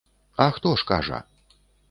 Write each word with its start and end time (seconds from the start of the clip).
А 0.45 0.47
хто 0.55 0.71
ж 0.81 0.85
кажа. 0.93 1.21